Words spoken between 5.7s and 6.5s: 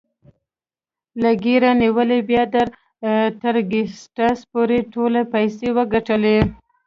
وګټلې.